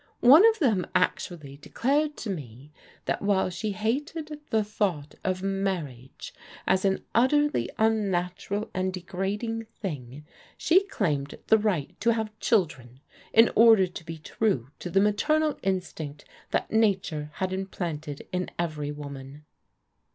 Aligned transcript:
One 0.25 0.43
of 0.47 0.57
them 0.57 0.87
actually 0.95 1.57
declared 1.57 2.17
to 2.17 2.31
me, 2.31 2.71
that 3.05 3.21
while 3.21 3.51
she 3.51 3.73
hated 3.73 4.39
the 4.49 4.63
thought 4.63 5.13
of 5.23 5.43
marriage 5.43 6.33
as 6.65 6.83
an 6.85 7.05
utterly 7.13 7.69
unnatural 7.77 8.71
and 8.73 8.91
degrading 8.91 9.67
thing, 9.79 10.25
she 10.57 10.85
claimed 10.87 11.35
the 11.45 11.59
right 11.59 11.95
to 11.99 12.13
have 12.13 12.35
children 12.39 12.99
in 13.31 13.51
order 13.55 13.85
to 13.85 14.03
be 14.03 14.17
true 14.17 14.71
to 14.79 14.89
the 14.89 15.01
maternal 15.01 15.59
instinct 15.61 16.25
that 16.49 16.71
nature 16.71 17.29
had 17.35 17.53
implanted 17.53 18.27
in 18.31 18.49
every 18.57 18.89
woman." 18.91 19.45